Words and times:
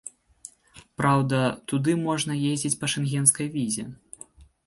Праўда, 1.01 1.41
туды 1.73 1.91
можна 2.07 2.39
ездзіць 2.53 2.73
па 2.81 2.91
шэнгенскай 2.93 3.47
візе. 3.59 3.85